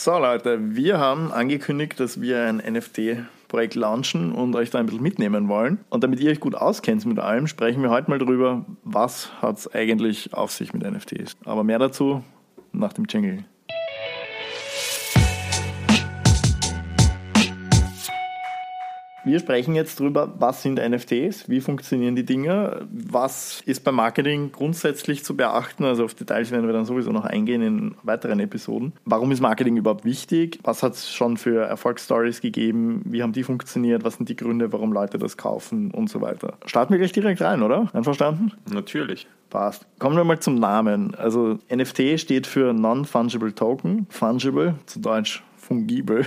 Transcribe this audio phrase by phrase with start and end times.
[0.00, 5.02] So Leute, wir haben angekündigt, dass wir ein NFT-Projekt launchen und euch da ein bisschen
[5.02, 5.80] mitnehmen wollen.
[5.90, 9.58] Und damit ihr euch gut auskennt mit allem, sprechen wir heute mal darüber, was hat
[9.58, 11.36] es eigentlich auf sich mit NFTs.
[11.44, 12.22] Aber mehr dazu
[12.70, 13.44] nach dem Jingle.
[19.28, 24.52] Wir sprechen jetzt darüber, was sind NFTs, wie funktionieren die Dinge, was ist beim Marketing
[24.52, 25.84] grundsätzlich zu beachten.
[25.84, 28.94] Also auf Details werden wir dann sowieso noch eingehen in weiteren Episoden.
[29.04, 30.60] Warum ist Marketing überhaupt wichtig?
[30.62, 33.02] Was hat es schon für Erfolgsstories gegeben?
[33.04, 34.02] Wie haben die funktioniert?
[34.02, 36.54] Was sind die Gründe, warum Leute das kaufen und so weiter?
[36.64, 37.90] Starten wir gleich direkt rein, oder?
[37.92, 38.52] Einverstanden?
[38.72, 39.26] Natürlich.
[39.50, 39.86] Passt.
[39.98, 41.14] Kommen wir mal zum Namen.
[41.16, 44.06] Also NFT steht für Non-Fungible Token.
[44.08, 46.24] Fungible, zu Deutsch fungibel,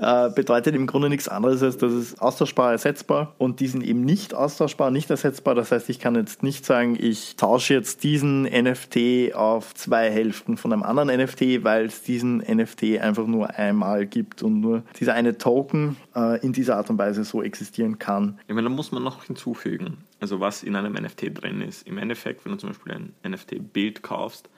[0.00, 4.00] äh, bedeutet im Grunde nichts anderes, als dass es austauschbar, ersetzbar und die sind eben
[4.00, 5.54] nicht austauschbar, nicht ersetzbar.
[5.54, 10.56] Das heißt, ich kann jetzt nicht sagen, ich tausche jetzt diesen NFT auf zwei Hälften
[10.56, 15.14] von einem anderen NFT, weil es diesen NFT einfach nur einmal gibt und nur dieser
[15.14, 18.38] eine Token äh, in dieser Art und Weise so existieren kann.
[18.48, 21.86] Ich meine, da muss man noch hinzufügen, also was in einem NFT drin ist.
[21.86, 24.48] Im Endeffekt, wenn du zum Beispiel ein NFT-Bild kaufst,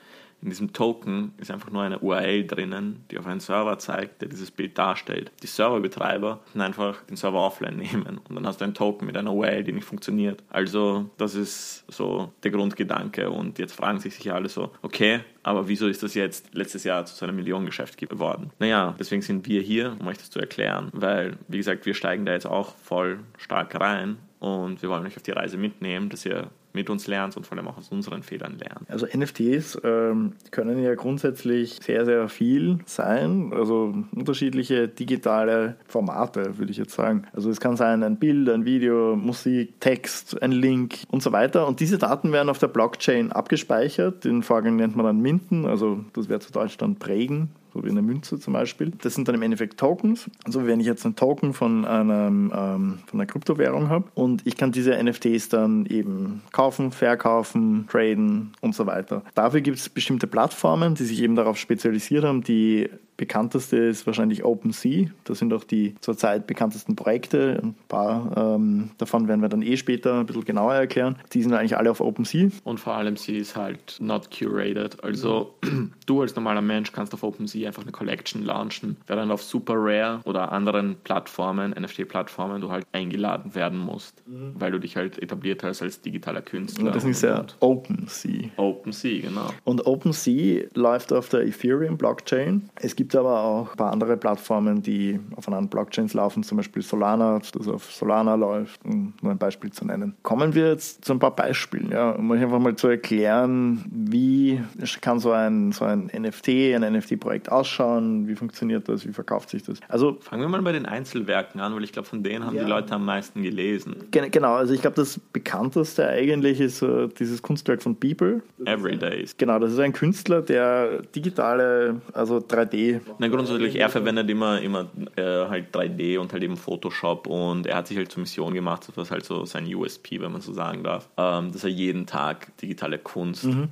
[0.43, 4.29] in diesem Token ist einfach nur eine URL drinnen, die auf einen Server zeigt, der
[4.29, 5.31] dieses Bild darstellt.
[5.43, 9.17] Die Serverbetreiber können einfach den Server offline nehmen und dann hast du einen Token mit
[9.17, 10.43] einer URL, die nicht funktioniert.
[10.51, 15.69] Also das ist so der Grundgedanke und jetzt fragen sich sicher alle so, okay, aber
[15.69, 18.51] wieso ist das jetzt letztes Jahr zu so einem Millionengeschäft geworden?
[18.59, 22.27] Naja, deswegen sind wir hier, um euch das zu erklären, weil, wie gesagt, wir steigen
[22.27, 26.27] da jetzt auch voll stark rein und wir wollen euch auf die Reise mitnehmen, dass
[26.27, 28.91] ihr mit uns lernt und vor allem auch aus unseren Fehlern lernt.
[28.91, 33.53] Also NFTs ähm, können ja grundsätzlich sehr, sehr viel sein.
[33.55, 37.25] Also unterschiedliche digitale Formate, würde ich jetzt sagen.
[37.33, 41.67] Also es kann sein ein Bild, ein Video, Musik, Text, ein Link und so weiter.
[41.67, 44.25] Und diese Daten werden auf der Blockchain abgespeichert.
[44.25, 47.91] Den Vorgang nennt man dann Minten, also das wäre zu Deutsch dann prägen, so wie
[47.91, 48.92] eine Münze zum Beispiel.
[49.03, 50.31] Das sind dann im Endeffekt Tokens.
[50.45, 54.56] Also wenn ich jetzt einen Token von, einem, ähm, von einer Kryptowährung habe und ich
[54.56, 59.23] kann diese NFTs dann eben kaufen, verkaufen, traden und so weiter.
[59.35, 64.45] Dafür gibt es bestimmte Plattformen, die sich eben darauf spezialisiert haben, die bekannteste ist wahrscheinlich
[64.45, 65.06] OpenSea.
[65.24, 67.61] Das sind auch die zurzeit bekanntesten Projekte.
[67.62, 71.17] Ein paar ähm, davon werden wir dann eh später ein bisschen genauer erklären.
[71.33, 72.48] Die sind eigentlich alle auf OpenSea.
[72.64, 75.02] Und vor allem sie ist halt not curated.
[75.05, 75.55] Also
[76.06, 80.20] du als normaler Mensch kannst auf OpenSea einfach eine Collection launchen, während auf Super Rare
[80.24, 84.55] oder anderen Plattformen, NFT-Plattformen, du halt eingeladen werden musst, mhm.
[84.58, 86.86] weil du dich halt etabliert hast als digitaler Künstler.
[86.86, 88.48] Und das ist ja OpenSea.
[88.56, 89.48] OpenSea, genau.
[89.64, 92.68] Und OpenSea läuft auf der Ethereum Blockchain.
[92.77, 96.58] Es gibt gibt aber auch ein paar andere Plattformen, die auf anderen Blockchains laufen, zum
[96.58, 100.14] Beispiel Solana, das auf Solana läuft, um nur ein Beispiel zu nennen.
[100.23, 104.63] Kommen wir jetzt zu ein paar Beispielen, ja, um euch einfach mal zu erklären, wie
[105.01, 109.64] kann so ein, so ein NFT, ein NFT-Projekt ausschauen, wie funktioniert das, wie verkauft sich
[109.64, 109.80] das.
[109.89, 112.63] Also fangen wir mal bei den Einzelwerken an, weil ich glaube, von denen haben ja.
[112.63, 113.96] die Leute am meisten gelesen.
[114.13, 118.42] Genau, also ich glaube, das bekannteste eigentlich ist uh, dieses Kunstwerk von People.
[118.64, 119.36] Everydays.
[119.36, 124.91] Genau, das ist ein Künstler, der digitale, also 3D na, grundsätzlich, er verwendet immer, immer
[125.17, 128.88] äh, halt 3D und halt eben Photoshop und er hat sich halt zur Mission gemacht,
[128.88, 132.06] das war halt so sein USP, wenn man so sagen darf, ähm, dass er jeden
[132.06, 133.69] Tag digitale Kunst mhm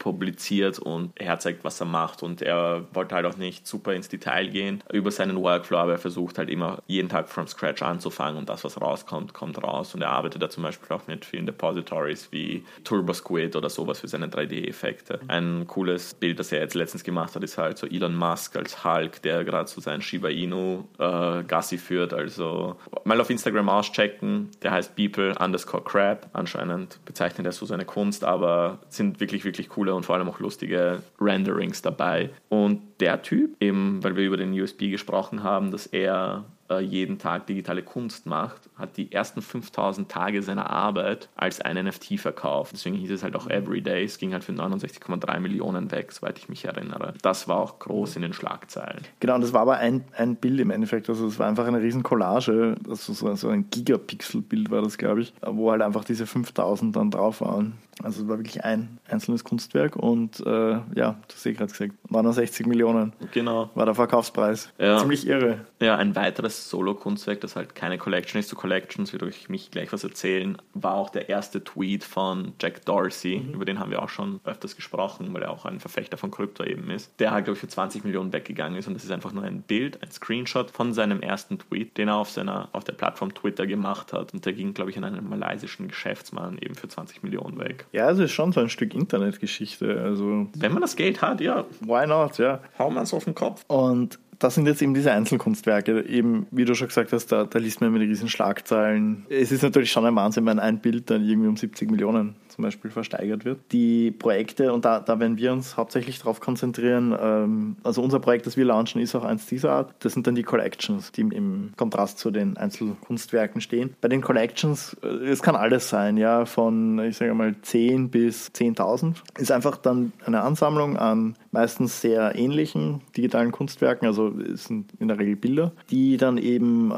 [0.00, 2.24] publiziert und er zeigt, was er macht.
[2.24, 5.98] Und er wollte halt auch nicht super ins Detail gehen über seinen Workflow, aber er
[5.98, 9.94] versucht halt immer jeden Tag from scratch anzufangen und das, was rauskommt, kommt raus.
[9.94, 14.00] Und er arbeitet da zum Beispiel auch mit vielen Depositories wie Turbo Squid oder sowas
[14.00, 15.20] für seine 3D-Effekte.
[15.28, 18.82] Ein cooles Bild, das er jetzt letztens gemacht hat, ist halt so Elon Musk als
[18.82, 22.14] Hulk, der gerade so seinen Shiba Inu äh, Gassi führt.
[22.14, 26.30] Also mal auf Instagram auschecken, der heißt People underscore Crab.
[26.32, 30.28] Anscheinend bezeichnet er so seine Kunst, aber sind wirklich, wirklich coole coole und vor allem
[30.28, 32.30] auch lustige Renderings dabei.
[32.48, 37.18] Und der Typ, eben weil wir über den USB gesprochen haben, dass er äh, jeden
[37.18, 42.72] Tag digitale Kunst macht, hat die ersten 5000 Tage seiner Arbeit als ein NFT verkauft.
[42.72, 44.04] Deswegen hieß es halt auch Everyday.
[44.04, 47.14] Es ging halt für 69,3 Millionen weg, soweit ich mich erinnere.
[47.22, 49.02] Das war auch groß in den Schlagzeilen.
[49.18, 51.08] Genau, und das war aber ein, ein Bild im Endeffekt.
[51.08, 52.76] Also es war einfach eine riesen Collage.
[52.88, 57.10] Also so, so ein Gigapixel-Bild war das, glaube ich, wo halt einfach diese 5000 dann
[57.10, 57.78] drauf waren.
[58.02, 61.92] Also es war wirklich ein einzelnes Kunstwerk und äh, ja, du hast eh gerade gesagt,
[62.10, 63.70] 69 Millionen genau.
[63.74, 64.72] war der Verkaufspreis.
[64.78, 64.98] Ja.
[64.98, 65.66] Ziemlich irre.
[65.80, 69.92] Ja, ein weiteres Solo-Kunstwerk, das halt keine Collection ist zu Collections, wird euch mich gleich
[69.92, 73.54] was erzählen, war auch der erste Tweet von Jack Dorsey, mhm.
[73.54, 76.64] über den haben wir auch schon öfters gesprochen, weil er auch ein Verfechter von Krypto
[76.64, 79.32] eben ist, der halt, glaube ich, für 20 Millionen weggegangen ist und das ist einfach
[79.32, 82.92] nur ein Bild, ein Screenshot von seinem ersten Tweet, den er auf, seiner, auf der
[82.92, 86.88] Plattform Twitter gemacht hat und der ging, glaube ich, an einen malaysischen Geschäftsmann eben für
[86.88, 87.86] 20 Millionen weg.
[87.92, 90.00] Ja, es ist schon so ein Stück Internetgeschichte.
[90.02, 92.60] Also, Wenn man das Geld hat, ja, why not, ja.
[92.78, 93.64] hauen wir es auf den Kopf.
[93.66, 96.02] Und das sind jetzt eben diese Einzelkunstwerke.
[96.06, 99.26] Eben, wie du schon gesagt hast, da, da liest man immer die riesen Schlagzeilen.
[99.28, 102.66] Es ist natürlich schon ein Wahnsinn, wenn ein Bild dann irgendwie um 70 Millionen zum
[102.66, 103.58] Beispiel versteigert wird.
[103.72, 108.46] Die Projekte, und da, da werden wir uns hauptsächlich darauf konzentrieren, ähm, also unser Projekt,
[108.46, 109.94] das wir launchen, ist auch eins dieser Art.
[110.00, 113.94] Das sind dann die Collections, die im Kontrast zu den Einzelkunstwerken stehen.
[114.02, 118.48] Bei den Collections, äh, es kann alles sein, ja, von, ich sage mal, 10 bis
[118.48, 119.14] 10.000.
[119.38, 125.08] Ist einfach dann eine Ansammlung an meistens sehr ähnlichen digitalen Kunstwerken, also es sind in
[125.08, 126.94] der Regel Bilder, die dann eben äh,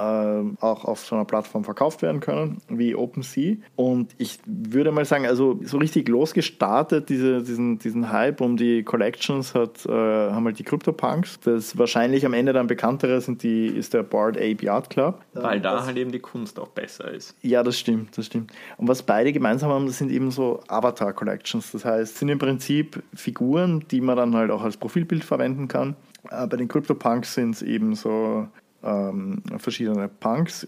[0.61, 3.57] auch auf so einer Plattform verkauft werden können, wie OpenSea.
[3.77, 8.83] Und ich würde mal sagen, also so richtig losgestartet, diese, diesen, diesen Hype um die
[8.83, 11.41] Collections hat, äh, haben halt die CryptoPunks.
[11.41, 15.21] Das wahrscheinlich am Ende dann bekanntere sind die, ist der Board Ape Yard Club.
[15.35, 17.37] Weil da halt eben die Kunst auch besser ist.
[17.43, 18.53] Ja, das stimmt, das stimmt.
[18.77, 21.73] Und was beide gemeinsam haben, das sind eben so Avatar-Collections.
[21.73, 25.97] Das heißt, sind im Prinzip Figuren, die man dann halt auch als Profilbild verwenden kann.
[26.31, 28.49] Äh, Bei den CryptoPunks sind es eben so
[28.85, 30.67] ähm, verschiedene Punks,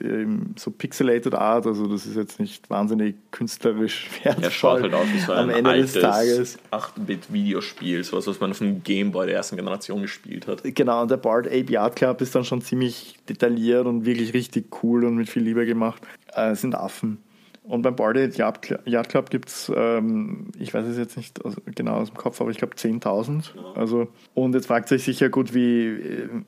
[0.57, 4.45] so pixelated Art, also das ist jetzt nicht wahnsinnig künstlerisch wertvoll.
[4.45, 6.59] Er schaut halt aus wie so am ein Ende des altes Tages.
[6.71, 10.63] 8-Bit-Videospiel, sowas, was man auf dem Gameboy der ersten Generation gespielt hat.
[10.63, 14.83] Genau, und der Bard Ape Yard Club ist dann schon ziemlich detailliert und wirklich richtig
[14.83, 16.03] cool und mit viel Liebe gemacht.
[16.35, 17.19] Äh, es sind Affen.
[17.67, 21.41] Und beim Ape Yard Cl- Yard Club gibt es, ähm, ich weiß es jetzt nicht
[21.75, 23.53] genau aus dem Kopf, aber ich glaube 10.000.
[23.75, 25.97] Also, und jetzt fragt sich sicher gut, wie,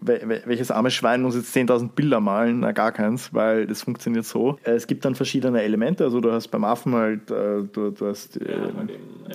[0.04, 2.60] wel- wel- welches arme Schwein muss jetzt 10.000 Bilder malen?
[2.60, 4.58] Na, gar keins, weil das funktioniert so.
[4.64, 8.36] Es gibt dann verschiedene Elemente, also du hast beim Affen halt, äh, du, du, hast,
[8.36, 8.58] äh,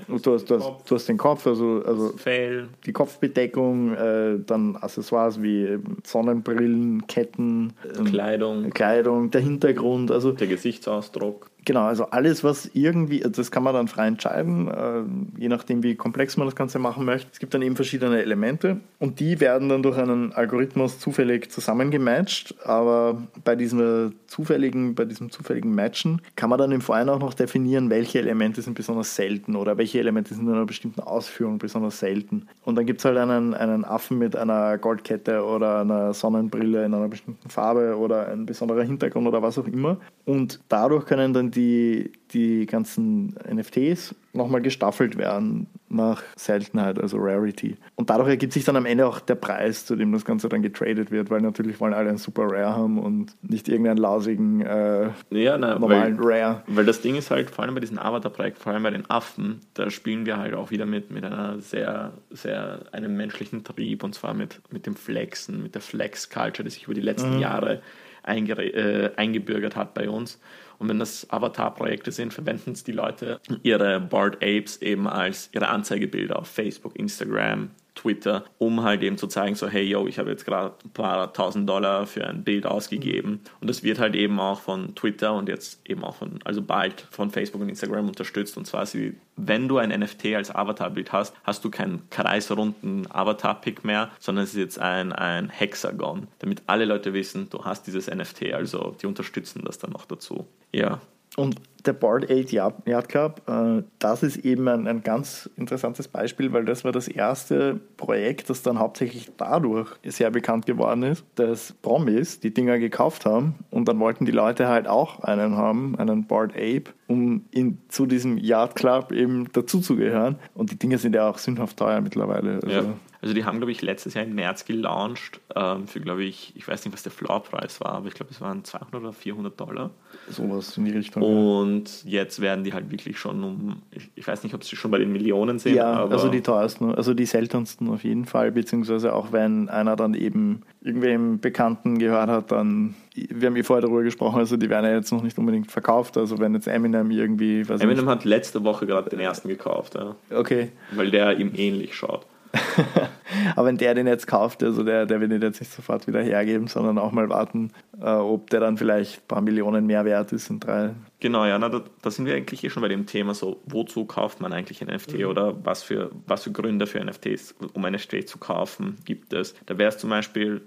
[0.07, 4.75] du, hast, du, hast, du hast den Kopf, also, also Fell, die Kopfbedeckung, äh, dann
[4.75, 11.49] Accessoires wie eben Sonnenbrillen, Ketten, ähm, Kleidung, Kleidung, der Hintergrund, also der Gesichtsausdruck.
[11.65, 15.83] Genau, also alles, was irgendwie, also das kann man dann frei entscheiden, äh, je nachdem,
[15.83, 17.29] wie komplex man das Ganze machen möchte.
[17.31, 22.55] Es gibt dann eben verschiedene Elemente und die werden dann durch einen Algorithmus zufällig zusammengematcht,
[22.65, 27.33] aber bei diesem zufälligen, bei diesem zufälligen Matchen kann man dann im Vorhinein auch noch
[27.33, 31.99] definieren, welche Elemente sind besonders selten oder welche Elemente sind in einer bestimmten Ausführung besonders
[31.99, 32.47] selten.
[32.63, 36.93] Und dann gibt es halt einen, einen Affen mit einer Goldkette oder einer Sonnenbrille in
[36.93, 39.97] einer bestimmten Farbe oder ein besonderer Hintergrund oder was auch immer.
[40.25, 47.75] Und dadurch können dann die, die ganzen NFTs nochmal gestaffelt werden nach Seltenheit, also Rarity.
[47.95, 50.61] Und dadurch ergibt sich dann am Ende auch der Preis, zu dem das Ganze dann
[50.61, 55.09] getradet wird, weil natürlich wollen alle ein super Rare haben und nicht irgendeinen lausigen äh,
[55.31, 56.63] Ja, nein, normalen weil, Rare.
[56.67, 59.59] weil das Ding ist halt, vor allem bei diesem Avatar-Projekt, vor allem bei den Affen,
[59.73, 64.15] da spielen wir halt auch wieder mit, mit einer sehr, sehr, einem menschlichen Trieb und
[64.15, 67.81] zwar mit, mit dem Flexen, mit der Flex-Culture, die sich über die letzten Jahre
[68.23, 70.39] eingere- äh, eingebürgert hat bei uns.
[70.77, 75.69] Und wenn das Avatar-Projekte sind, verwenden es die Leute ihre Bored Apes eben als ihre
[75.69, 80.29] Anzeigebilder auf Facebook, Instagram, Twitter, um halt eben zu zeigen, so hey, yo, ich habe
[80.29, 83.41] jetzt gerade ein paar tausend Dollar für ein Bild ausgegeben.
[83.59, 87.01] Und das wird halt eben auch von Twitter und jetzt eben auch von, also bald
[87.11, 88.57] von Facebook und Instagram unterstützt.
[88.57, 93.83] Und zwar, sie, wenn du ein NFT als Avatarbild hast, hast du keinen kreisrunden Avatar-Pick
[93.83, 98.07] mehr, sondern es ist jetzt ein, ein Hexagon, damit alle Leute wissen, du hast dieses
[98.07, 98.53] NFT.
[98.53, 100.47] Also die unterstützen das dann noch dazu.
[100.71, 101.01] Ja,
[101.35, 106.07] Und der Board 8 Yard Yard Club, äh, das ist eben ein, ein ganz interessantes
[106.07, 111.25] Beispiel, weil das war das erste Projekt, das dann hauptsächlich dadurch sehr bekannt geworden ist,
[111.35, 115.97] dass Promis die Dinger gekauft haben und dann wollten die Leute halt auch einen haben,
[115.97, 120.37] einen Board Ape, um in, zu diesem Yard Club eben dazuzugehören.
[120.53, 122.55] Und die Dinger sind ja auch sündhaft teuer mittlerweile.
[122.55, 122.83] Also, Ja.
[123.21, 126.67] Also die haben, glaube ich, letztes Jahr im März gelauncht ähm, für, glaube ich, ich
[126.67, 129.91] weiß nicht, was der Floorpreis war, aber ich glaube, es waren 200 oder 400 Dollar.
[130.27, 131.21] Sowas in die Richtung.
[131.21, 131.70] Und
[132.05, 133.81] jetzt werden die halt wirklich schon um,
[134.15, 137.13] ich, weiß nicht, ob sie schon bei den Millionen sind, Ja, also die teuersten, also
[137.13, 142.51] die seltensten auf jeden Fall, beziehungsweise auch wenn einer dann eben irgendwem Bekannten gehört hat,
[142.51, 145.71] dann, wir haben eh vorher darüber gesprochen, also die werden ja jetzt noch nicht unbedingt
[145.71, 150.15] verkauft, also wenn jetzt Eminem irgendwie, Eminem hat letzte Woche gerade den ersten gekauft, ja,
[150.29, 152.25] nicht, okay, weil der ihm ähnlich schaut.
[153.55, 156.21] aber wenn der den jetzt kauft, also der, der wird ihn jetzt nicht sofort wieder
[156.21, 160.31] hergeben, sondern auch mal warten, äh, ob der dann vielleicht ein paar Millionen mehr wert
[160.31, 160.91] ist in drei,
[161.21, 164.05] Genau, ja, na, da, da sind wir eigentlich eh schon bei dem Thema so, wozu
[164.05, 168.27] kauft man eigentlich ein NFT oder was für, was für Gründe für NFTs, um NFT
[168.27, 169.53] zu kaufen, gibt es.
[169.67, 170.61] Da wäre es zum Beispiel,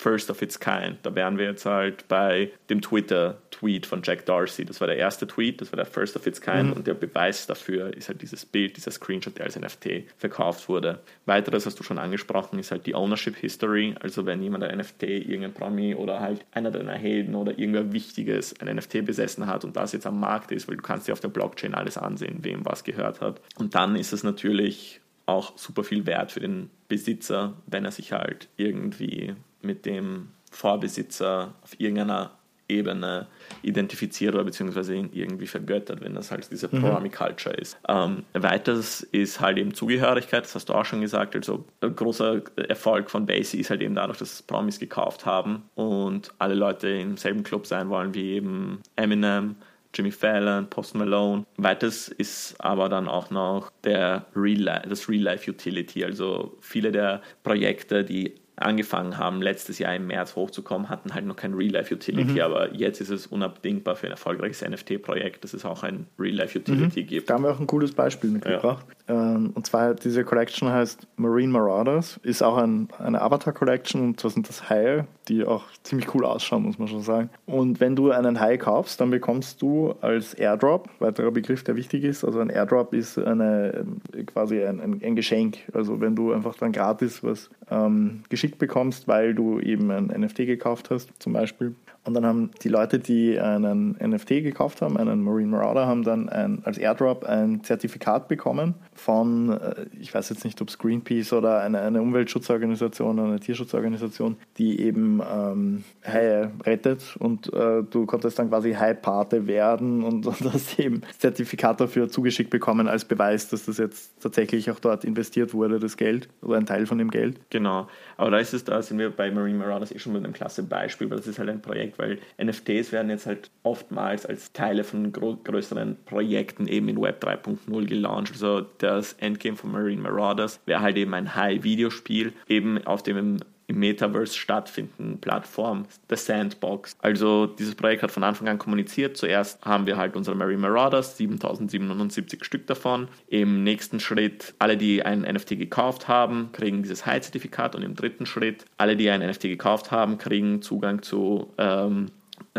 [0.00, 0.98] first of its kind.
[1.02, 4.64] Da wären wir jetzt halt bei dem Twitter-Tweet von Jack Dorsey.
[4.64, 6.72] Das war der erste Tweet, das war der first of its kind mhm.
[6.72, 11.00] und der Beweis dafür ist halt dieses Bild, dieser Screenshot, der als NFT verkauft wurde.
[11.26, 13.94] Weiteres hast du schon angesprochen, ist halt die Ownership History.
[14.00, 18.58] Also wenn jemand ein NFT, irgendein Promi oder halt einer deiner Helden oder irgendwer Wichtiges
[18.60, 21.20] ein NFT besessen hat und das jetzt am Markt ist, weil du kannst dir auf
[21.20, 23.42] der Blockchain alles ansehen, wem was gehört hat.
[23.58, 28.12] Und dann ist es natürlich auch super viel wert für den Besitzer, wenn er sich
[28.12, 32.32] halt irgendwie mit dem Vorbesitzer auf irgendeiner
[32.70, 33.26] Ebene
[33.62, 36.80] identifiziert oder beziehungsweise ihn irgendwie vergöttert, wenn das halt diese mhm.
[36.80, 37.76] Promi-Culture ist.
[37.88, 41.34] Ähm, weiteres ist halt eben Zugehörigkeit, das hast du auch schon gesagt.
[41.34, 46.32] Also ein großer Erfolg von Basie ist halt eben dadurch, dass Promis gekauft haben und
[46.38, 49.56] alle Leute im selben Club sein wollen wie eben Eminem,
[49.94, 51.44] Jimmy Fallon, Post Malone.
[51.56, 56.04] Weiters ist aber dann auch noch der Real das Real Life Utility.
[56.04, 61.36] Also viele der Projekte, die angefangen haben, letztes Jahr im März hochzukommen, hatten halt noch
[61.36, 62.40] kein Real-Life-Utility, mhm.
[62.40, 67.06] aber jetzt ist es unabdingbar für ein erfolgreiches NFT-Projekt, dass es auch ein Real-Life-Utility mhm.
[67.06, 67.30] gibt.
[67.30, 68.86] Da haben wir auch ein cooles Beispiel mitgebracht.
[69.08, 69.34] Ja.
[69.36, 74.30] Ähm, und zwar diese Collection heißt Marine Marauders, ist auch ein, eine Avatar-Collection und zwar
[74.30, 77.30] sind das Haie, die auch ziemlich cool ausschauen, muss man schon sagen.
[77.46, 82.04] Und wenn du einen Hai kaufst, dann bekommst du als Airdrop, weiterer Begriff, der wichtig
[82.04, 83.86] ist, also ein Airdrop ist eine,
[84.26, 85.58] quasi ein, ein, ein Geschenk.
[85.72, 90.06] Also wenn du einfach dann gratis was ähm, geschickt geschickt bekommst, weil du eben ein
[90.06, 91.74] NFT gekauft hast, zum Beispiel.
[92.04, 96.30] Und dann haben die Leute, die einen NFT gekauft haben, einen Marine Marauder, haben dann
[96.30, 101.34] ein, als Airdrop ein Zertifikat bekommen von, äh, ich weiß jetzt nicht, ob es Greenpeace
[101.34, 108.06] oder eine, eine Umweltschutzorganisation oder eine Tierschutzorganisation, die eben ähm, Haie rettet und äh, du
[108.06, 113.48] konntest dann quasi Hai-Pate werden und, und hast eben Zertifikat dafür zugeschickt bekommen als Beweis,
[113.48, 117.10] dass das jetzt tatsächlich auch dort investiert wurde, das Geld oder ein Teil von dem
[117.10, 117.38] Geld.
[117.50, 120.32] Genau, aber da ist es, da sind wir bei Marine Marauders eh schon mit einem
[120.32, 124.52] klasse Beispiel, weil das ist halt ein Projekt, weil NFTs werden jetzt halt oftmals als
[124.52, 128.32] Teile von größeren Projekten eben in Web 3.0 gelauncht.
[128.32, 133.38] Also das Endgame von Marine Marauders wäre halt eben ein High-Videospiel, eben auf dem
[133.70, 136.96] im Metaverse stattfinden, Plattform, The Sandbox.
[137.00, 139.16] Also dieses Projekt hat von Anfang an kommuniziert.
[139.16, 143.08] Zuerst haben wir halt unsere Mary Marauders, 7077 Stück davon.
[143.28, 148.26] Im nächsten Schritt, alle, die ein NFT gekauft haben, kriegen dieses High-Zertifikat und im dritten
[148.26, 152.06] Schritt, alle, die ein NFT gekauft haben, kriegen Zugang zu ähm,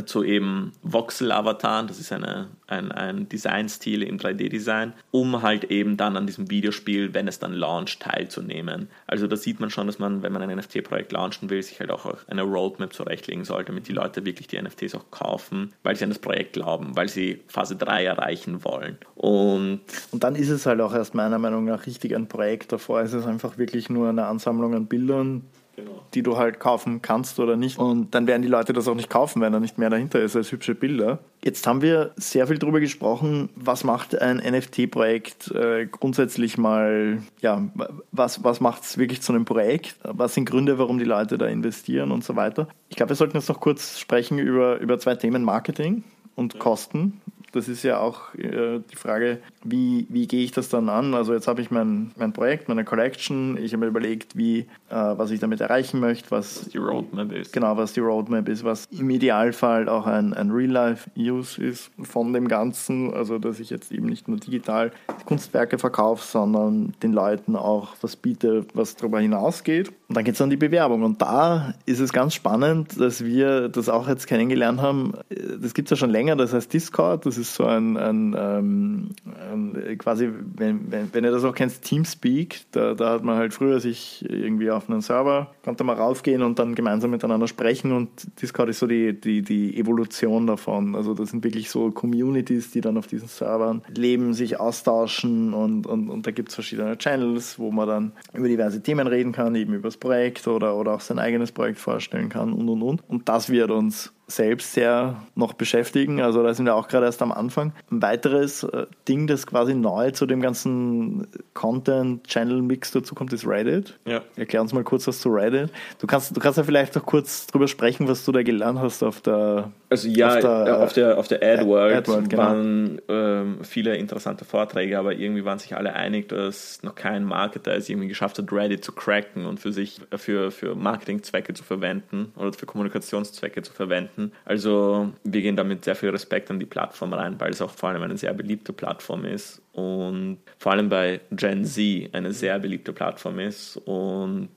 [0.05, 6.15] zu eben Voxel-Avataren, das ist eine, ein, ein Designstil im 3D-Design, um halt eben dann
[6.15, 8.88] an diesem Videospiel, wenn es dann launcht, teilzunehmen.
[9.05, 11.91] Also da sieht man schon, dass man, wenn man ein NFT-Projekt launchen will, sich halt
[11.91, 16.05] auch eine Roadmap zurechtlegen sollte, damit die Leute wirklich die NFTs auch kaufen, weil sie
[16.05, 18.98] an das Projekt glauben, weil sie Phase 3 erreichen wollen.
[19.15, 19.81] Und,
[20.12, 22.71] und dann ist es halt auch erst meiner Meinung nach richtig ein Projekt.
[22.71, 25.43] Davor ist es einfach wirklich nur eine Ansammlung an Bildern,
[25.77, 26.03] Genau.
[26.13, 27.79] die du halt kaufen kannst oder nicht.
[27.79, 30.35] Und dann werden die Leute das auch nicht kaufen, wenn da nicht mehr dahinter ist
[30.35, 31.19] als hübsche Bilder.
[31.43, 37.63] Jetzt haben wir sehr viel darüber gesprochen, was macht ein NFT-Projekt äh, grundsätzlich mal, ja,
[38.11, 39.95] was, was macht es wirklich zu einem Projekt?
[40.03, 42.67] Was sind Gründe, warum die Leute da investieren und so weiter?
[42.89, 46.03] Ich glaube, wir sollten jetzt noch kurz sprechen über, über zwei Themen, Marketing
[46.35, 47.21] und Kosten
[47.51, 51.13] das ist ja auch äh, die Frage, wie, wie gehe ich das dann an?
[51.13, 54.65] Also jetzt habe ich mein, mein Projekt, meine Collection, ich habe mir überlegt, wie, äh,
[54.89, 57.53] was ich damit erreichen möchte, was, was, die Roadmap ist.
[57.53, 62.48] Genau, was die Roadmap ist, was im Idealfall auch ein, ein Real-Life-Use ist von dem
[62.48, 63.13] Ganzen.
[63.13, 64.91] Also dass ich jetzt eben nicht nur digital
[65.25, 69.89] Kunstwerke verkaufe, sondern den Leuten auch was biete, was darüber hinausgeht.
[70.08, 71.03] Und dann geht es an die Bewerbung.
[71.03, 75.13] Und da ist es ganz spannend, dass wir das auch jetzt kennengelernt haben.
[75.62, 78.36] Das gibt es ja schon länger, das heißt Discord, das ist ist so ein, ein,
[78.38, 79.10] ähm,
[79.51, 83.53] ein quasi, wenn, wenn, wenn, ihr das auch kennst, Teamspeak, da, da hat man halt
[83.53, 88.10] früher sich irgendwie auf einen Server, konnte man raufgehen und dann gemeinsam miteinander sprechen und
[88.41, 90.95] Discord ist so die, die, die Evolution davon.
[90.95, 95.88] Also das sind wirklich so Communities, die dann auf diesen Servern leben, sich austauschen und,
[95.88, 99.55] und, und da gibt es verschiedene Channels, wo man dann über diverse Themen reden kann,
[99.55, 103.10] eben über das Projekt oder, oder auch sein eigenes Projekt vorstellen kann und und und.
[103.10, 106.21] Und das wird uns selbst sehr noch beschäftigen.
[106.21, 107.73] Also da sind wir auch gerade erst am Anfang.
[107.91, 114.00] Ein weiteres äh, Ding, das quasi neu zu dem ganzen Content-Channel-Mix dazu kommt, ist Reddit.
[114.05, 114.21] Ja.
[114.35, 115.69] Erklär uns mal kurz was zu Reddit.
[116.00, 119.03] Du kannst, du kannst ja vielleicht auch kurz drüber sprechen, was du da gelernt hast
[119.03, 122.41] auf der Also ja, auf der, auf der, auf der AdWorld, AdWorld genau.
[122.41, 127.75] waren ähm, viele interessante Vorträge, aber irgendwie waren sich alle einig, dass noch kein Marketer
[127.75, 132.31] es irgendwie geschafft hat, Reddit zu cracken und für sich für, für Marketingzwecke zu verwenden
[132.35, 134.31] oder für Kommunikationszwecke zu verwenden arbeiten.
[134.45, 137.71] Also wir gehen da mit sehr viel Respekt an die Plattform rein, weil es auch
[137.71, 142.59] vor allem eine sehr beliebte Plattform ist und vor allem bei Gen Z eine sehr
[142.59, 143.77] beliebte Plattform ist.
[143.77, 144.49] Und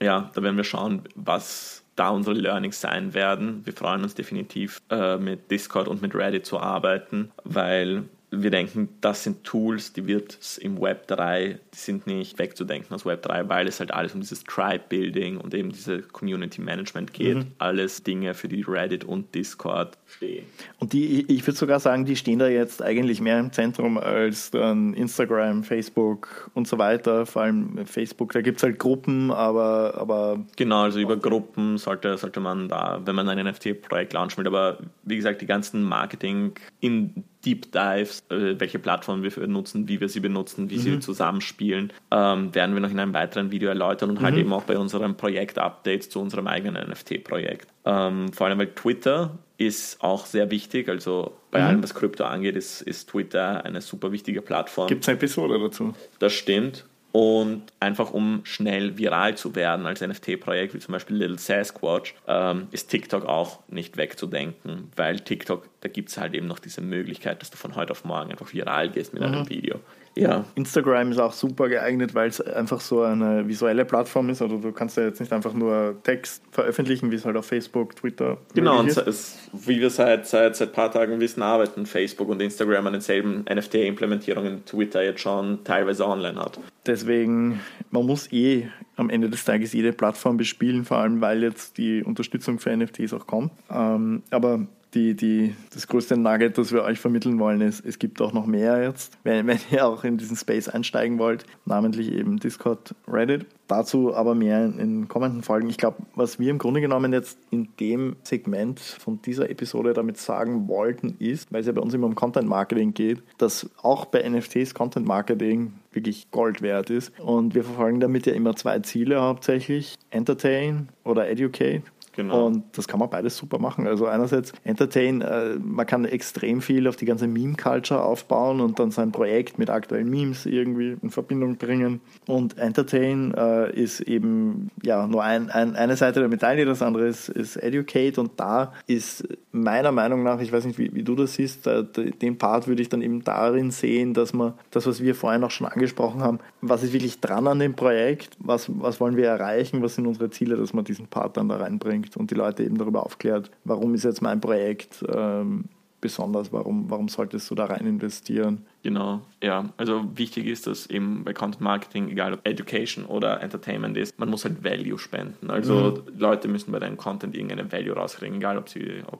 [0.00, 3.62] ja, da werden wir schauen, was da unsere Learnings sein werden.
[3.64, 8.90] Wir freuen uns definitiv äh, mit Discord und mit Reddit zu arbeiten, weil wir denken,
[9.00, 13.22] das sind Tools, die wird es im Web 3, die sind nicht wegzudenken aus Web
[13.22, 17.36] 3, weil es halt alles um dieses Tribe-Building und eben diese Community Management geht.
[17.36, 17.46] Mhm.
[17.58, 20.44] Alles Dinge, für die Reddit und Discord stehen.
[20.78, 24.50] Und die, ich würde sogar sagen, die stehen da jetzt eigentlich mehr im Zentrum als
[24.50, 27.24] dann Instagram, Facebook und so weiter.
[27.24, 30.44] Vor allem Facebook, da gibt es halt Gruppen, aber, aber.
[30.56, 34.78] Genau, also über Gruppen sollte, sollte man da, wenn man ein NFT-Projekt launchen will, aber
[35.04, 40.08] wie gesagt, die ganzen Marketing in Deep Dives, äh, welche Plattformen wir nutzen, wie wir
[40.08, 40.80] sie benutzen, wie mhm.
[40.80, 44.36] sie zusammenspielen, ähm, werden wir noch in einem weiteren Video erläutern und halt mhm.
[44.36, 47.68] halt eben auch bei unseren Projekt-Updates zu unserem eigenen NFT-Projekt.
[47.84, 51.66] Ähm, vor allem, weil Twitter ist auch sehr wichtig, also bei mhm.
[51.66, 54.88] allem, was Krypto angeht, ist, ist Twitter eine super wichtige Plattform.
[54.88, 55.94] Gibt es eine Episode dazu?
[56.18, 56.84] Das stimmt.
[57.20, 62.68] Und einfach um schnell viral zu werden als NFT-Projekt, wie zum Beispiel Little Sasquatch, ähm,
[62.70, 67.42] ist TikTok auch nicht wegzudenken, weil TikTok, da gibt es halt eben noch diese Möglichkeit,
[67.42, 69.28] dass du von heute auf morgen einfach viral gehst mit mhm.
[69.34, 69.80] einem Video.
[70.20, 70.44] Ja.
[70.54, 74.42] Instagram ist auch super geeignet, weil es einfach so eine visuelle Plattform ist.
[74.42, 77.96] Also du kannst ja jetzt nicht einfach nur Text veröffentlichen, wie es halt auf Facebook,
[77.96, 78.38] Twitter.
[78.54, 82.42] Genau, und es, wie wir seit, seit, seit ein paar Tagen wissen, arbeiten Facebook und
[82.42, 86.58] Instagram an denselben NFT-Implementierungen, Twitter jetzt schon teilweise online hat.
[86.86, 87.60] Deswegen,
[87.90, 92.02] man muss eh am Ende des Tages jede Plattform bespielen, vor allem weil jetzt die
[92.02, 93.52] Unterstützung für NFTs auch kommt.
[93.70, 98.20] Ähm, aber die, die, das größte Nugget, das wir euch vermitteln wollen, ist, es gibt
[98.20, 102.38] auch noch mehr jetzt, wenn, wenn ihr auch in diesen Space einsteigen wollt, namentlich eben
[102.38, 103.46] Discord, Reddit.
[103.66, 105.68] Dazu aber mehr in, in kommenden Folgen.
[105.68, 110.16] Ich glaube, was wir im Grunde genommen jetzt in dem Segment von dieser Episode damit
[110.16, 114.06] sagen wollten, ist, weil es ja bei uns immer um Content Marketing geht, dass auch
[114.06, 117.12] bei NFTs Content Marketing wirklich Gold wert ist.
[117.20, 121.82] Und wir verfolgen damit ja immer zwei Ziele hauptsächlich: Entertain oder Educate.
[122.18, 122.46] Genau.
[122.46, 123.86] Und das kann man beides super machen.
[123.86, 128.90] Also einerseits entertain, äh, man kann extrem viel auf die ganze Meme-Culture aufbauen und dann
[128.90, 132.00] sein Projekt mit aktuellen Memes irgendwie in Verbindung bringen.
[132.26, 137.06] Und entertain äh, ist eben ja nur ein, ein, eine Seite der Medaille, das andere
[137.06, 139.22] ist, ist educate und da ist
[139.52, 142.82] meiner Meinung nach, ich weiß nicht, wie, wie du das siehst, äh, den Part würde
[142.82, 146.40] ich dann eben darin sehen, dass man das, was wir vorhin auch schon angesprochen haben,
[146.62, 150.30] was ist wirklich dran an dem Projekt, was, was wollen wir erreichen, was sind unsere
[150.30, 153.50] Ziele, dass man diesen Part dann da reinbringt bringt und die Leute eben darüber aufklärt,
[153.64, 155.64] warum ist jetzt mein Projekt ähm,
[156.00, 158.64] besonders, warum, warum solltest du da rein investieren?
[158.88, 159.68] Genau, ja.
[159.76, 164.30] Also wichtig ist, dass eben bei Content Marketing, egal ob Education oder Entertainment ist, man
[164.30, 165.50] muss halt Value spenden.
[165.50, 166.18] Also mhm.
[166.18, 168.66] Leute müssen bei deinem Content irgendeine Value rauskriegen, egal ob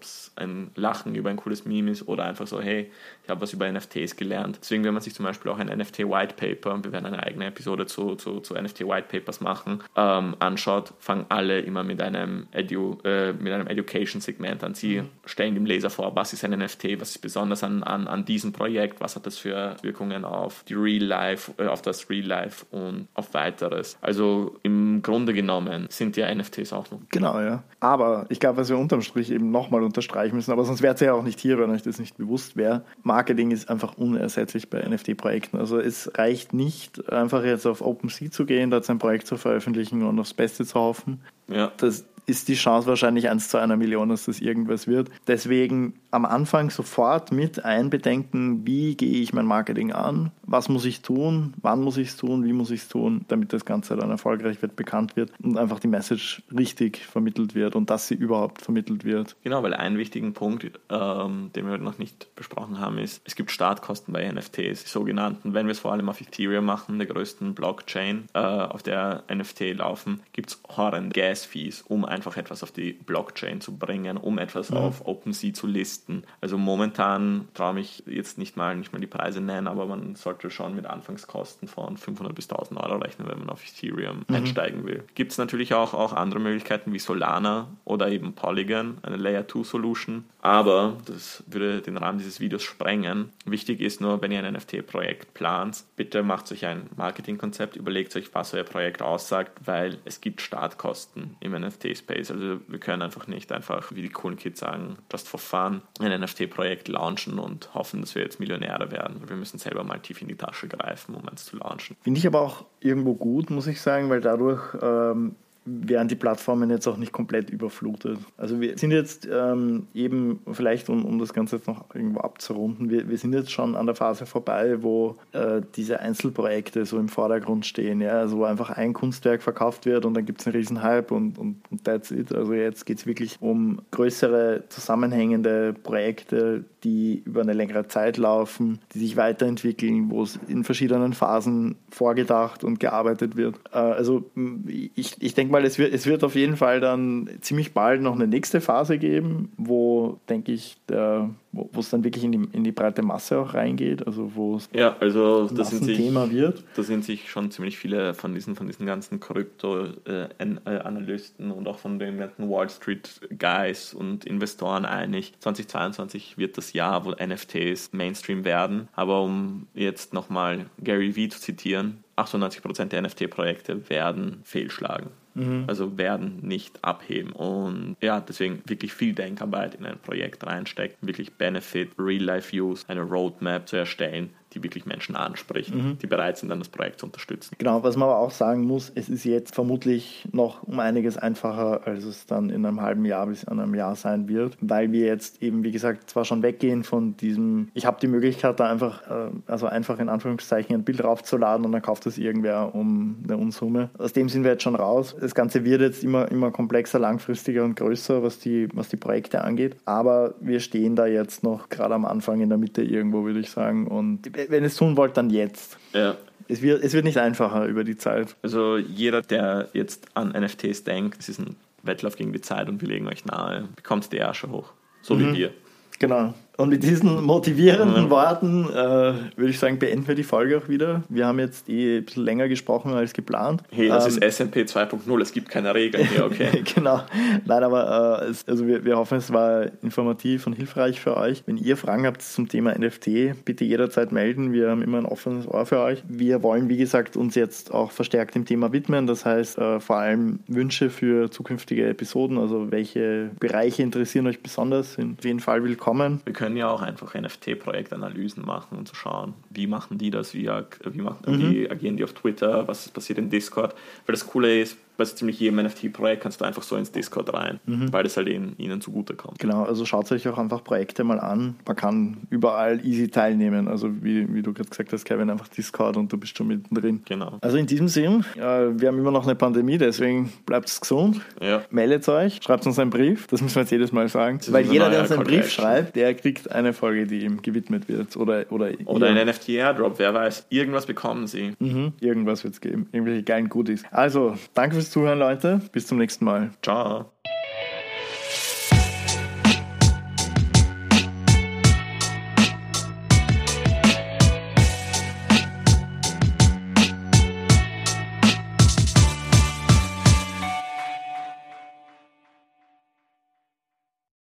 [0.03, 2.91] es ein Lachen über ein cooles Meme ist oder einfach so, hey,
[3.25, 4.59] ich habe was über NFTs gelernt.
[4.63, 7.45] Deswegen, wenn man sich zum Beispiel auch ein NFT White Paper, wir werden eine eigene
[7.45, 12.47] Episode zu, zu, zu NFT White Papers machen, ähm, anschaut, fangen alle immer mit einem,
[12.53, 14.73] Edu, äh, mit einem Education-Segment an.
[14.75, 15.09] Sie mhm.
[15.27, 18.55] stellen dem Leser vor, was ist ein NFT, was ist besonders an, an, an diesem
[18.55, 22.27] Projekt, was hat das für für Wirkungen auf die Real Life, äh, auf das Real
[22.27, 23.99] Life und auf weiteres.
[24.01, 27.01] Also im Grunde genommen sind ja NFTs auch noch.
[27.11, 27.63] Genau, ja.
[27.81, 31.01] Aber ich glaube, was wir unterm Strich eben nochmal unterstreichen müssen, aber sonst wäre es
[31.01, 32.83] ja auch nicht hier, wenn euch das nicht bewusst wäre.
[33.03, 35.59] Marketing ist einfach unersetzlich bei NFT-Projekten.
[35.59, 40.03] Also es reicht nicht, einfach jetzt auf OpenSea zu gehen, dort sein Projekt zu veröffentlichen
[40.03, 41.21] und aufs Beste zu hoffen.
[41.49, 41.73] Ja.
[41.77, 45.09] Das, ist die Chance wahrscheinlich 1 zu einer Million, dass das irgendwas wird.
[45.27, 51.01] Deswegen am Anfang sofort mit einbedenken, wie gehe ich mein Marketing an, was muss ich
[51.01, 54.11] tun, wann muss ich es tun, wie muss ich es tun, damit das Ganze dann
[54.11, 58.61] erfolgreich wird, bekannt wird und einfach die Message richtig vermittelt wird und dass sie überhaupt
[58.61, 59.37] vermittelt wird.
[59.43, 63.51] Genau, weil ein wichtigen Punkt, ähm, den wir noch nicht besprochen haben, ist, es gibt
[63.51, 67.55] Startkosten bei NFTs, die sogenannten, wenn wir es vor allem auf Ethereum machen, der größten
[67.55, 72.73] Blockchain, äh, auf der NFT laufen, gibt es horrende Gas-Fees, um ein einfach etwas auf
[72.73, 74.77] die Blockchain zu bringen, um etwas ja.
[74.77, 75.98] auf OpenSea zu listen.
[76.41, 80.51] Also momentan traue ich jetzt nicht mal, nicht mal die Preise nennen, aber man sollte
[80.51, 84.35] schon mit Anfangskosten von 500 bis 1000 Euro rechnen, wenn man auf Ethereum mhm.
[84.35, 85.05] einsteigen will.
[85.15, 89.63] Gibt es natürlich auch, auch andere Möglichkeiten wie Solana oder eben Polygon, eine Layer 2
[89.63, 93.31] Solution, aber das würde den Rahmen dieses Videos sprengen.
[93.45, 98.35] Wichtig ist nur, wenn ihr ein NFT-Projekt plant, bitte macht euch ein Marketingkonzept, überlegt euch,
[98.35, 102.31] was euer Projekt aussagt, weil es gibt Startkosten im NFT-Space Space.
[102.31, 106.19] Also wir können einfach nicht einfach, wie die coolen Kids sagen, just for fun ein
[106.19, 109.29] NFT-Projekt launchen und hoffen, dass wir jetzt Millionäre werden.
[109.29, 111.97] Wir müssen selber mal tief in die Tasche greifen, um eins zu launchen.
[112.03, 115.37] Finde ich aber auch irgendwo gut, muss ich sagen, weil dadurch ähm,
[115.69, 118.19] werden die Plattformen jetzt auch nicht komplett überflutet.
[118.37, 122.91] Also wir sind jetzt ähm, eben, vielleicht um, um das Ganze jetzt noch irgendwo abzurunden,
[122.91, 127.09] wir, wir sind jetzt schon an der Phase vorbei, wo äh, diese Einzelprojekte so im
[127.09, 130.57] Vordergrund stehen, ja, also wo einfach ein Kunstwerk verkauft wird und dann gibt es einen
[130.57, 132.35] riesen Hype und, und, und that's it.
[132.35, 138.79] Also jetzt geht es wirklich um größere zusammenhängende Projekte, die über eine längere Zeit laufen,
[138.95, 143.57] die sich weiterentwickeln, wo es in verschiedenen Phasen vorgedacht und gearbeitet wird.
[143.73, 144.25] Äh, also
[144.67, 148.15] ich, ich denke mal, es wird, es wird auf jeden Fall dann ziemlich bald noch
[148.15, 152.65] eine nächste Phase geben, wo, denke ich, der wo es dann wirklich in die, in
[152.65, 156.63] die breite Masse auch reingeht, also wo es ja, also das sind sich, Thema wird.
[156.77, 161.99] Da sind sich schon ziemlich viele von diesen, von diesen ganzen Krypto-Analysten und auch von
[161.99, 165.33] den ganzen Wall Street Guys und Investoren einig.
[165.41, 168.89] 2022 wird das Jahr, wo NFTs Mainstream werden.
[168.95, 175.11] Aber um jetzt nochmal Gary Vee zu zitieren, 98% der NFT-Projekte werden fehlschlagen.
[175.35, 175.65] Mhm.
[175.69, 177.33] Also werden nicht abheben.
[177.33, 183.69] Und ja, deswegen wirklich viel Denkarbeit in ein Projekt reinsteckt, wirklich Benefit, Real-Life-Use, eine Roadmap
[183.69, 185.99] zu erstellen, die wirklich Menschen anspricht, mhm.
[185.99, 187.55] die bereit sind, dann das Projekt zu unterstützen.
[187.59, 191.87] Genau, was man aber auch sagen muss, es ist jetzt vermutlich noch um einiges einfacher,
[191.87, 195.07] als es dann in einem halben Jahr bis in einem Jahr sein wird, weil wir
[195.07, 199.03] jetzt eben, wie gesagt, zwar schon weggehen von diesem, ich habe die Möglichkeit, da einfach,
[199.09, 203.37] äh, also einfach in Anführungszeichen ein Bild raufzuladen und dann kauft es irgendwer um eine
[203.37, 203.91] Unsumme.
[203.99, 205.15] Aus dem sind wir jetzt schon raus.
[205.21, 209.43] Das Ganze wird jetzt immer, immer komplexer, langfristiger und größer, was die, was die Projekte
[209.43, 209.77] angeht.
[209.85, 213.51] Aber wir stehen da jetzt noch gerade am Anfang in der Mitte irgendwo, würde ich
[213.51, 213.87] sagen.
[213.87, 215.77] Und wenn ihr es tun wollt, dann jetzt.
[215.93, 216.17] Ja.
[216.49, 218.37] Es wird, es wird nicht einfacher über die Zeit.
[218.43, 222.81] Also jeder, der jetzt an NFTs denkt, es ist ein Wettlauf gegen die Zeit und
[222.81, 224.73] wir legen euch nahe, bekommt die Ärsche hoch.
[225.03, 225.33] So mhm.
[225.33, 225.55] wie wir.
[225.99, 226.35] Genau.
[226.61, 228.11] Und mit diesen motivierenden mhm.
[228.11, 231.05] Worten äh, würde ich sagen, beenden wir die Folge auch wieder.
[231.09, 233.63] Wir haben jetzt eh ein bisschen länger gesprochen als geplant.
[233.71, 236.65] Hey, das ähm, ist SMP 2.0, es gibt keine Regeln hier, okay?
[236.75, 237.03] genau.
[237.45, 241.45] Nein, aber äh, es, also wir, wir hoffen, es war informativ und hilfreich für euch.
[241.47, 244.53] Wenn ihr Fragen habt zum Thema NFT, bitte jederzeit melden.
[244.53, 246.03] Wir haben immer ein offenes Ohr für euch.
[246.09, 249.07] Wir wollen, wie gesagt, uns jetzt auch verstärkt dem Thema widmen.
[249.07, 254.95] Das heißt, äh, vor allem Wünsche für zukünftige Episoden, also welche Bereiche interessieren euch besonders,
[254.95, 256.21] sind auf jeden Fall willkommen.
[256.25, 260.11] Wir können können ja auch einfach NFT-Projektanalysen machen und zu so schauen, wie machen die
[260.11, 261.51] das, wie, wie, machen, mhm.
[261.51, 263.75] wie agieren die auf Twitter, was passiert in Discord.
[264.07, 267.61] Weil das Coole ist, bei ziemlich jedem NFT-Projekt kannst du einfach so ins Discord rein,
[267.67, 267.93] mhm.
[267.93, 269.39] weil das halt ihnen, ihnen zugutekommt.
[269.39, 271.55] Genau, also schaut euch auch einfach Projekte mal an.
[271.67, 273.69] Man kann überall easy teilnehmen.
[273.69, 277.03] Also wie, wie du gerade gesagt hast, Kevin, einfach Discord und du bist schon mittendrin.
[277.07, 277.39] Genau.
[277.41, 281.21] Also in diesem Sinn, äh, wir haben immer noch eine Pandemie, deswegen bleibt es gesund.
[281.41, 281.63] Ja.
[281.71, 283.29] Meldet euch, schreibt uns einen Brief.
[283.29, 284.41] Das müssen wir jetzt jedes Mal sagen.
[284.49, 288.17] Weil jeder, der uns einen Brief schreibt, der kriegt eine Folge, die ihm gewidmet wird.
[288.17, 290.47] Oder, oder, oder ein NFT-Airdrop, wer weiß.
[290.49, 291.53] Irgendwas bekommen sie.
[291.61, 291.93] Mhm.
[292.01, 292.89] Irgendwas wird es geben.
[292.91, 293.85] Irgendwelche geilen Goodies.
[293.93, 295.61] Also, danke fürs Zuhören, Leute.
[295.73, 296.51] Bis zum nächsten Mal.
[296.63, 297.18] Ciao.